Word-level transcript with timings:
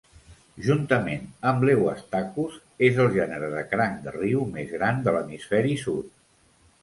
Juntament 0.67 1.27
amb 1.49 1.65
l'"Euastacus", 1.65 2.55
és 2.87 2.97
el 3.05 3.13
gènere 3.17 3.51
de 3.55 3.63
cranc 3.75 4.01
de 4.07 4.13
riu 4.17 4.43
més 4.57 4.75
gran 4.79 5.03
de 5.09 5.13
l'hemisferi 5.19 5.77
sud. 5.85 6.11